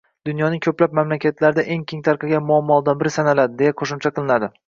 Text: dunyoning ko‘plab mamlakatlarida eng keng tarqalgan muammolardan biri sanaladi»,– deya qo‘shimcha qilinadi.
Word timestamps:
dunyoning 0.27 0.61
ko‘plab 0.65 0.95
mamlakatlarida 0.99 1.65
eng 1.75 1.83
keng 1.91 2.01
tarqalgan 2.09 2.47
muammolardan 2.49 2.99
biri 3.03 3.13
sanaladi»,– 3.19 3.57
deya 3.63 3.77
qo‘shimcha 3.83 4.13
qilinadi. 4.17 4.51